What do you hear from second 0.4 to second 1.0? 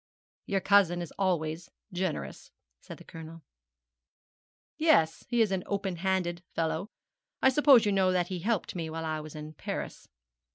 'Your cousin